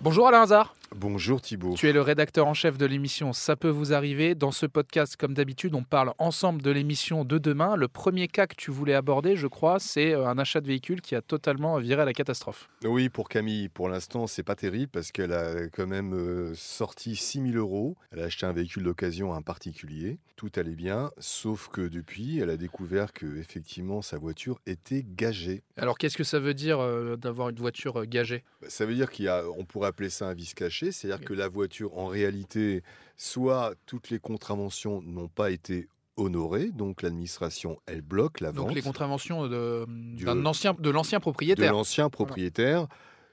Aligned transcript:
Bonjour 0.00 0.28
Alain 0.28 0.42
Hazard. 0.42 0.74
Bonjour 1.00 1.40
Thibault. 1.40 1.74
Tu 1.76 1.88
es 1.88 1.92
le 1.92 2.00
rédacteur 2.02 2.48
en 2.48 2.54
chef 2.54 2.76
de 2.76 2.84
l'émission 2.84 3.32
Ça 3.32 3.54
peut 3.54 3.68
vous 3.68 3.92
arriver. 3.92 4.34
Dans 4.34 4.50
ce 4.50 4.66
podcast, 4.66 5.14
comme 5.16 5.32
d'habitude, 5.32 5.76
on 5.76 5.84
parle 5.84 6.12
ensemble 6.18 6.60
de 6.60 6.72
l'émission 6.72 7.24
de 7.24 7.38
demain. 7.38 7.76
Le 7.76 7.86
premier 7.86 8.26
cas 8.26 8.48
que 8.48 8.56
tu 8.56 8.72
voulais 8.72 8.94
aborder, 8.94 9.36
je 9.36 9.46
crois, 9.46 9.78
c'est 9.78 10.12
euh, 10.12 10.26
un 10.26 10.38
achat 10.38 10.60
de 10.60 10.66
véhicule 10.66 11.00
qui 11.00 11.14
a 11.14 11.22
totalement 11.22 11.78
viré 11.78 12.02
à 12.02 12.04
la 12.04 12.12
catastrophe. 12.12 12.68
Oui, 12.82 13.10
pour 13.10 13.28
Camille, 13.28 13.68
pour 13.68 13.88
l'instant, 13.88 14.26
c'est 14.26 14.42
pas 14.42 14.56
terrible 14.56 14.90
parce 14.90 15.12
qu'elle 15.12 15.32
a 15.32 15.68
quand 15.68 15.86
même 15.86 16.14
euh, 16.14 16.52
sorti 16.56 17.14
6 17.14 17.52
000 17.52 17.56
euros. 17.56 17.96
Elle 18.10 18.18
a 18.18 18.24
acheté 18.24 18.46
un 18.46 18.52
véhicule 18.52 18.82
d'occasion 18.82 19.32
à 19.32 19.36
un 19.36 19.42
particulier. 19.42 20.18
Tout 20.34 20.50
allait 20.56 20.74
bien, 20.74 21.12
sauf 21.18 21.68
que 21.68 21.82
depuis, 21.82 22.40
elle 22.40 22.50
a 22.50 22.56
découvert 22.56 23.12
que 23.12 23.38
effectivement 23.38 24.02
sa 24.02 24.18
voiture 24.18 24.58
était 24.66 25.04
gagée. 25.06 25.62
Alors, 25.76 25.96
qu'est-ce 25.96 26.16
que 26.16 26.24
ça 26.24 26.40
veut 26.40 26.54
dire 26.54 26.80
euh, 26.80 27.16
d'avoir 27.16 27.50
une 27.50 27.56
voiture 27.56 28.04
gagée? 28.04 28.42
Bah, 28.60 28.66
Ça 28.68 28.84
veut 28.84 28.96
dire 28.96 29.10
qu'il 29.10 29.26
y 29.26 29.28
a, 29.28 29.44
on 29.56 29.64
pourrait 29.64 29.86
appeler 29.88 30.10
ça 30.10 30.26
un 30.26 30.34
vice 30.34 30.54
caché, 30.54 30.87
c'est-à-dire 30.92 31.24
que 31.26 31.32
la 31.34 31.48
voiture, 31.48 31.96
en 31.98 32.06
réalité, 32.06 32.82
soit 33.16 33.74
toutes 33.86 34.10
les 34.10 34.18
contraventions 34.18 35.02
n'ont 35.02 35.28
pas 35.28 35.50
été 35.50 35.88
honorées, 36.16 36.70
donc 36.70 37.02
l'administration, 37.02 37.78
elle 37.86 38.00
bloque 38.02 38.40
la 38.40 38.50
Donc, 38.52 38.66
vente 38.66 38.74
les 38.74 38.82
contraventions 38.82 39.46
de, 39.46 39.86
Du- 39.88 40.24
d'un 40.24 40.44
ancien, 40.46 40.74
de 40.74 40.90
l'ancien 40.90 41.18
de 41.18 41.22
propriétaire. 41.22 41.72
l'ancien 41.72 42.10
propriétaire. 42.10 42.86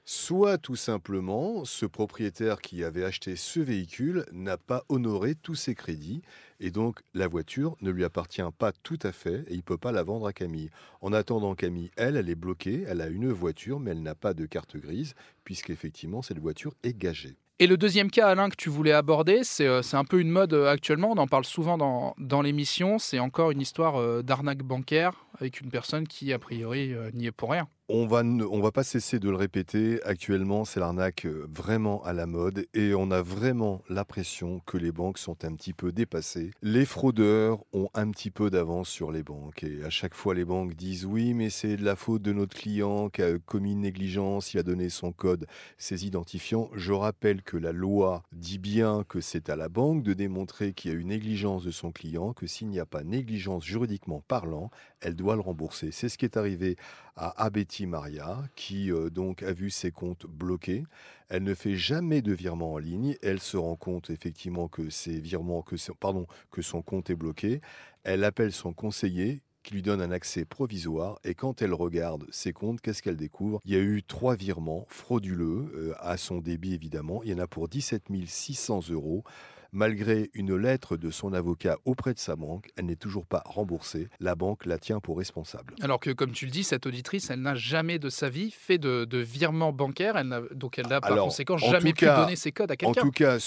Soit 0.08 0.56
tout 0.58 0.76
simplement, 0.76 1.64
ce 1.64 1.84
propriétaire 1.84 2.60
qui 2.60 2.84
avait 2.84 3.02
acheté 3.02 3.34
ce 3.34 3.58
véhicule 3.58 4.24
n'a 4.30 4.56
pas 4.56 4.84
honoré 4.88 5.34
tous 5.34 5.56
ses 5.56 5.74
crédits 5.74 6.22
et 6.60 6.70
donc 6.70 7.00
la 7.12 7.26
voiture 7.26 7.74
ne 7.80 7.90
lui 7.90 8.04
appartient 8.04 8.40
pas 8.56 8.70
tout 8.84 9.00
à 9.02 9.10
fait 9.10 9.40
et 9.48 9.54
il 9.54 9.56
ne 9.56 9.62
peut 9.62 9.78
pas 9.78 9.90
la 9.90 10.04
vendre 10.04 10.28
à 10.28 10.32
Camille. 10.32 10.70
En 11.00 11.12
attendant, 11.12 11.56
Camille, 11.56 11.90
elle, 11.96 12.16
elle 12.16 12.30
est 12.30 12.36
bloquée, 12.36 12.84
elle 12.86 13.00
a 13.00 13.08
une 13.08 13.32
voiture 13.32 13.80
mais 13.80 13.90
elle 13.90 14.02
n'a 14.04 14.14
pas 14.14 14.32
de 14.32 14.46
carte 14.46 14.76
grise 14.76 15.14
puisqu'effectivement 15.42 16.22
cette 16.22 16.38
voiture 16.38 16.72
est 16.84 16.96
gagée. 16.96 17.36
Et 17.58 17.66
le 17.66 17.78
deuxième 17.78 18.10
cas, 18.10 18.28
Alain, 18.28 18.50
que 18.50 18.56
tu 18.56 18.68
voulais 18.68 18.92
aborder, 18.92 19.40
c'est 19.42 19.66
euh, 19.66 19.80
un 19.94 20.04
peu 20.04 20.20
une 20.20 20.28
mode 20.28 20.52
euh, 20.52 20.70
actuellement, 20.70 21.12
on 21.12 21.16
en 21.16 21.26
parle 21.26 21.46
souvent 21.46 21.78
dans, 21.78 22.14
dans 22.18 22.42
l'émission, 22.42 22.98
c'est 22.98 23.18
encore 23.18 23.50
une 23.50 23.62
histoire 23.62 23.98
euh, 23.98 24.20
d'arnaque 24.22 24.62
bancaire 24.62 25.24
avec 25.38 25.60
une 25.60 25.70
personne 25.70 26.06
qui, 26.06 26.32
a 26.32 26.38
priori, 26.38 26.92
euh, 26.92 27.10
n'y 27.12 27.26
est 27.26 27.32
pour 27.32 27.50
rien. 27.50 27.68
On 27.88 28.08
va, 28.08 28.24
ne- 28.24 28.44
on 28.44 28.60
va 28.60 28.72
pas 28.72 28.82
cesser 28.82 29.20
de 29.20 29.30
le 29.30 29.36
répéter. 29.36 30.02
Actuellement, 30.02 30.64
c'est 30.64 30.80
l'arnaque 30.80 31.24
euh, 31.24 31.46
vraiment 31.48 32.02
à 32.02 32.12
la 32.12 32.26
mode 32.26 32.66
et 32.74 32.94
on 32.94 33.12
a 33.12 33.22
vraiment 33.22 33.80
l'impression 33.88 34.58
que 34.66 34.76
les 34.76 34.90
banques 34.90 35.18
sont 35.18 35.44
un 35.44 35.54
petit 35.54 35.72
peu 35.72 35.92
dépassées. 35.92 36.50
Les 36.62 36.84
fraudeurs 36.84 37.62
ont 37.72 37.88
un 37.94 38.10
petit 38.10 38.32
peu 38.32 38.50
d'avance 38.50 38.88
sur 38.88 39.12
les 39.12 39.22
banques 39.22 39.62
et 39.62 39.84
à 39.84 39.90
chaque 39.90 40.14
fois, 40.14 40.34
les 40.34 40.44
banques 40.44 40.74
disent 40.74 41.06
oui, 41.06 41.32
mais 41.32 41.48
c'est 41.48 41.76
de 41.76 41.84
la 41.84 41.94
faute 41.94 42.22
de 42.22 42.32
notre 42.32 42.56
client 42.56 43.08
qui 43.08 43.22
a 43.22 43.38
commis 43.38 43.72
une 43.72 43.82
négligence, 43.82 44.52
il 44.52 44.58
a 44.58 44.64
donné 44.64 44.88
son 44.88 45.12
code, 45.12 45.46
ses 45.78 46.06
identifiants. 46.06 46.70
Je 46.74 46.92
rappelle 46.92 47.42
que 47.42 47.56
la 47.56 47.70
loi 47.70 48.24
dit 48.32 48.58
bien 48.58 49.04
que 49.08 49.20
c'est 49.20 49.48
à 49.48 49.54
la 49.54 49.68
banque 49.68 50.02
de 50.02 50.12
démontrer 50.12 50.72
qu'il 50.72 50.90
y 50.90 50.94
a 50.94 50.96
eu 50.98 51.04
négligence 51.04 51.62
de 51.62 51.70
son 51.70 51.92
client, 51.92 52.32
que 52.32 52.48
s'il 52.48 52.66
n'y 52.66 52.80
a 52.80 52.86
pas 52.86 53.04
négligence 53.04 53.64
juridiquement 53.64 54.24
parlant, 54.26 54.70
elle 55.00 55.14
doit 55.14 55.25
le 55.34 55.40
rembourser. 55.40 55.90
C'est 55.90 56.08
ce 56.08 56.16
qui 56.18 56.24
est 56.24 56.36
arrivé 56.36 56.76
à 57.16 57.44
Abeti 57.44 57.86
Maria, 57.86 58.38
qui 58.54 58.92
euh, 58.92 59.10
donc 59.10 59.42
a 59.42 59.52
vu 59.52 59.70
ses 59.70 59.90
comptes 59.90 60.26
bloqués. 60.26 60.84
Elle 61.28 61.42
ne 61.42 61.54
fait 61.54 61.74
jamais 61.74 62.22
de 62.22 62.32
virement 62.32 62.74
en 62.74 62.78
ligne. 62.78 63.16
Elle 63.22 63.40
se 63.40 63.56
rend 63.56 63.76
compte 63.76 64.10
effectivement 64.10 64.68
que 64.68 64.90
ses 64.90 65.18
virements, 65.18 65.62
que 65.62 65.76
pardon, 65.92 66.26
que 66.50 66.62
son 66.62 66.82
compte 66.82 67.10
est 67.10 67.16
bloqué. 67.16 67.60
Elle 68.04 68.22
appelle 68.22 68.52
son 68.52 68.72
conseiller 68.72 69.40
qui 69.66 69.74
lui 69.74 69.82
donne 69.82 70.00
un 70.00 70.12
accès 70.12 70.44
provisoire 70.44 71.18
et 71.24 71.34
quand 71.34 71.60
elle 71.60 71.74
regarde 71.74 72.24
ses 72.30 72.52
comptes, 72.52 72.80
qu'est-ce 72.80 73.02
qu'elle 73.02 73.16
découvre? 73.16 73.60
Il 73.64 73.72
y 73.72 73.76
a 73.76 73.80
eu 73.80 74.04
trois 74.04 74.36
virements 74.36 74.86
frauduleux 74.88 75.72
euh, 75.74 75.94
à 75.98 76.16
son 76.16 76.38
débit 76.38 76.72
évidemment. 76.72 77.24
Il 77.24 77.30
y 77.30 77.34
en 77.34 77.38
a 77.38 77.48
pour 77.48 77.68
17 77.68 78.04
600 78.24 78.90
euros. 78.90 79.24
Malgré 79.72 80.30
une 80.34 80.56
lettre 80.56 80.96
de 80.96 81.10
son 81.10 81.32
avocat 81.32 81.76
auprès 81.84 82.14
de 82.14 82.18
sa 82.18 82.36
banque, 82.36 82.68
elle 82.76 82.86
n'est 82.86 82.96
toujours 82.96 83.26
pas 83.26 83.42
remboursée. 83.44 84.08
La 84.20 84.34
banque 84.34 84.64
la 84.66 84.78
tient 84.78 85.00
pour 85.00 85.18
responsable. 85.18 85.74
Alors 85.80 86.00
que, 86.00 86.10
comme 86.10 86.32
tu 86.32 86.44
le 86.46 86.50
dis, 86.50 86.62
cette 86.64 86.86
auditrice, 86.86 87.30
elle 87.30 87.40
n'a 87.42 87.54
jamais 87.54 87.98
de 87.98 88.08
sa 88.08 88.28
vie 88.28 88.50
fait 88.50 88.78
de, 88.78 89.04
de 89.04 89.18
virement 89.18 89.72
bancaire, 89.72 90.16
elle 90.16 90.42
donc 90.54 90.78
elle 90.78 90.86
n'a 90.88 91.00
par 91.00 91.16
conséquent 91.16 91.54
en 91.54 91.58
jamais 91.58 91.92
pu 91.92 92.04
cas- 92.04 92.22
donner 92.22 92.36
ses 92.36 92.52
codes 92.52 92.70
à 92.70 92.74
En 92.74 92.76
quelqu'un. 92.76 93.00
tout 93.00 93.10
cas, 93.10 93.38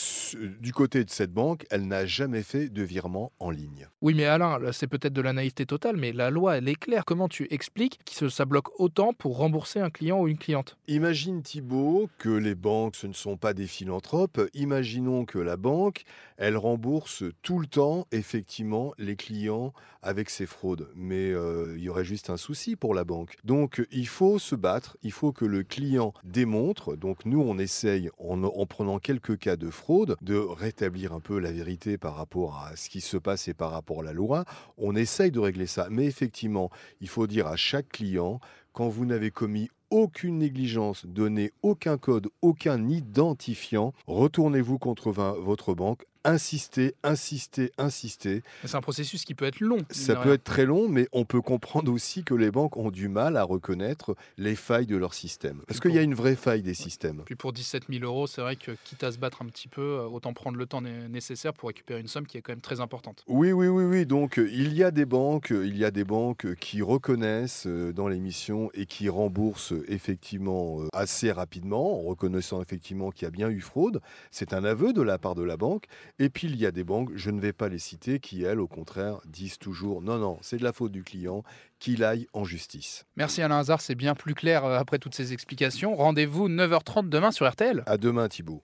du 0.60 0.72
côté 0.74 1.04
de 1.04 1.10
cette 1.10 1.32
banque, 1.32 1.66
elle 1.70 1.88
n'a 1.88 2.06
jamais 2.06 2.44
fait 2.44 2.70
de 2.70 2.84
virement 2.84 3.32
en 3.40 3.50
ligne. 3.50 3.88
Oui, 4.02 4.14
mais 4.14 4.26
Alain, 4.26 4.60
c'est 4.72 4.88
peut-être 4.88 5.14
de 5.14 5.22
la 5.22 5.34
naïveté 5.34 5.66
totale, 5.66 5.98
mais 5.98 6.12
la 6.12 6.30
loi, 6.30 6.58
elle 6.58 6.68
est 6.68 6.76
claire. 6.76 7.06
Comment 7.06 7.28
tu 7.28 7.48
expliques 7.52 8.00
que 8.20 8.30
ça 8.30 8.46
bloque 8.46 8.80
autant 8.80 9.14
pour 9.14 9.38
rembourser 9.38 9.80
un 9.80 9.90
client 9.90 10.20
ou 10.22 10.28
une 10.28 10.38
cliente? 10.38 10.78
Imagine 10.88 11.42
Thibault 11.42 12.10
que 12.18 12.30
les 12.30 12.56
banques, 12.56 12.96
ce 12.96 13.08
ne 13.08 13.14
sont 13.14 13.38
pas 13.38 13.54
des 13.54 13.68
philanthropes. 13.68 14.42
Imaginons 14.54 15.26
que 15.26 15.40
la 15.40 15.58
banque, 15.58 16.04
elle 16.38 16.56
rembourse 16.56 17.24
tout 17.42 17.60
le 17.60 17.68
temps, 17.68 18.08
effectivement, 18.12 18.94
les 18.98 19.18
clients 19.18 19.74
avec 20.02 20.30
ses 20.30 20.46
fraudes. 20.46 20.90
Mais 20.96 21.32
euh, 21.32 21.76
il 21.78 21.84
y 21.84 21.90
aurait 21.90 22.06
juste 22.06 22.30
un 22.30 22.38
souci 22.38 22.78
pour 22.78 22.94
la 22.94 23.04
banque. 23.04 23.36
Donc, 23.44 23.86
il 23.92 24.08
faut 24.08 24.40
se 24.40 24.56
battre. 24.56 24.96
Il 25.04 25.12
faut 25.12 25.34
que 25.34 25.44
le 25.46 25.64
client 25.64 26.14
démontre. 26.24 26.96
Donc, 26.96 27.26
nous, 27.26 27.42
on 27.42 27.58
essaye, 27.58 28.10
en, 28.20 28.42
en 28.44 28.66
prenant 28.66 29.00
quelques 29.00 29.38
cas 29.38 29.58
de 29.58 29.70
fraude, 29.70 30.16
de 30.22 30.38
rétablir 30.38 31.14
un 31.14 31.20
peu 31.20 31.40
la 31.40 31.52
vérité 31.52 31.98
par 31.98 32.16
rapport 32.16 32.64
à 32.64 32.76
ce 32.78 32.90
qui 32.90 33.02
se 33.02 33.18
passe 33.18 33.50
et 33.50 33.54
par 33.54 33.72
rapport 33.72 34.00
à 34.00 34.04
la 34.04 34.14
loi. 34.14 34.46
On 34.78 34.96
essaye 34.96 35.32
de 35.32 35.40
régler 35.40 35.68
ça. 35.68 35.88
Mais 35.90 36.06
effectivement, 36.06 36.70
il 37.02 37.10
faut 37.10 37.28
dire 37.28 37.48
à 37.48 37.58
chaque 37.58 37.90
client, 37.90 38.40
quand 38.72 38.88
vous 38.88 39.06
n'avez 39.06 39.32
commis 39.32 39.70
aucune 39.92 40.40
négligence, 40.40 41.06
donnez 41.06 41.52
aucun 41.62 41.98
code, 41.98 42.30
aucun 42.42 42.88
identifiant, 42.90 43.94
retournez-vous 44.08 44.78
contre 44.78 45.12
votre 45.12 45.74
banque, 45.74 46.06
insistez, 46.24 46.96
insistez, 47.04 47.72
insistez. 47.78 48.44
C'est 48.66 48.76
un 48.76 48.82
processus 48.82 49.24
qui 49.26 49.36
peut 49.36 49.46
être 49.46 49.60
long. 49.60 49.80
Ça 49.90 50.16
peut 50.16 50.22
rien. 50.22 50.34
être 50.34 50.44
très 50.44 50.66
long, 50.66 50.90
mais 50.90 51.08
on 51.12 51.26
peut 51.26 51.42
comprendre 51.42 51.92
aussi 51.92 52.24
que 52.24 52.34
les 52.34 52.52
banques 52.52 52.78
ont 52.78 52.92
du 52.92 53.08
mal 53.08 53.38
à 53.38 53.44
reconnaître 53.44 54.16
les 54.38 54.56
failles 54.56 54.88
de 54.88 54.98
leur 54.98 55.14
système. 55.14 55.62
Parce 55.68 55.80
qu'il 55.80 55.94
y 55.94 55.98
a 55.98 56.02
une 56.02 56.16
vraie 56.16 56.36
faille 56.36 56.62
des 56.62 56.74
systèmes? 56.74 57.24
Puis 57.26 57.36
pour 57.36 57.54
17 57.54 57.84
000 57.90 58.04
euros, 58.04 58.28
c'est 58.28 58.42
vrai 58.42 58.56
que 58.56 58.72
quitte 58.84 59.04
à 59.04 59.12
se 59.12 59.18
battre 59.18 59.42
un 59.42 59.46
petit 59.46 59.68
peu, 59.68 59.82
euh, 59.82 60.08
autant 60.08 60.34
prendre 60.34 60.58
le 60.58 60.66
temps 60.66 60.82
né- 60.82 61.08
nécessaire 61.08 61.54
pour 61.54 61.68
récupérer 61.68 62.00
une 62.00 62.08
somme 62.08 62.28
qui 62.28 62.38
est 62.38 62.42
quand 62.42 62.52
même 62.52 62.62
très 62.62 62.82
importante. 62.82 63.24
Oui, 63.28 63.52
oui, 63.52 63.68
oui, 63.68 63.84
oui. 63.86 64.06
Donc, 64.06 64.40
euh, 64.40 64.50
il 64.52 64.74
y 64.74 64.84
a 64.84 64.92
des 64.92 65.06
banques, 65.06 65.52
euh, 65.52 65.66
il 65.66 65.78
y 65.78 65.86
a 65.86 65.92
des 65.92 66.04
banques 66.04 66.56
qui 66.56 66.82
reconnaissent 66.82 67.68
dans 67.68 68.08
l'émission 68.08 68.70
et 68.74 68.86
qui 68.86 69.10
remboursent 69.10 69.74
effectivement 69.88 70.82
assez 70.94 71.32
rapidement, 71.32 72.00
en 72.00 72.04
reconnaissant 72.04 72.62
effectivement 72.62 73.12
qu'il 73.12 73.24
y 73.24 73.28
a 73.28 73.32
bien 73.32 73.50
eu 73.50 73.62
fraude. 73.62 74.02
C'est 74.32 74.54
un 74.54 74.64
aveu 74.64 74.94
de 74.94 75.02
la 75.02 75.18
part 75.18 75.36
de 75.36 75.44
la 75.44 75.58
banque. 75.58 75.86
Et 76.20 76.30
puis, 76.30 76.48
il 76.48 76.58
y 76.58 76.66
a 76.66 76.72
des 76.72 76.84
banques, 76.84 77.12
je 77.16 77.32
ne 77.32 77.40
vais 77.40 77.54
pas 77.54 77.70
les 77.70 77.80
citer, 77.80 78.20
qui, 78.20 78.44
elles, 78.44 78.60
au 78.60 78.68
contraire, 78.68 79.20
disent 79.26 79.58
toujours 79.58 80.02
non, 80.02 80.18
non, 80.18 80.38
c'est 80.42 80.58
de 80.58 80.64
la 80.64 80.74
faute 80.74 80.92
du 80.92 81.04
client, 81.04 81.44
qu'il 81.80 82.04
aille 82.04 82.28
en 82.34 82.44
justice. 82.44 83.06
Merci 83.16 83.42
Alain 83.42 83.60
Hazard, 83.60 83.80
c'est 83.80 83.96
bien 83.96 84.16
plus 84.16 84.36
clair 84.36 84.66
euh, 84.66 84.78
après 84.78 85.00
toutes 85.00 85.16
ces 85.16 85.32
explications. 85.32 85.96
Rendez-vous 85.96 86.50
9h30 86.50 87.08
demain 87.08 87.32
sur 87.32 87.50
RTL. 87.50 87.84
À 87.86 87.98
demain, 87.98 88.28
Thibault. 88.28 88.64